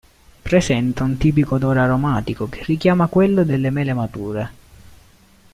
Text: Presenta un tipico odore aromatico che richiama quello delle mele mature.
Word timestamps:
Presenta 0.47 1.03
un 1.03 1.17
tipico 1.19 1.53
odore 1.57 1.79
aromatico 1.81 2.49
che 2.49 2.63
richiama 2.63 3.05
quello 3.05 3.43
delle 3.43 3.69
mele 3.69 3.93
mature. 3.93 4.51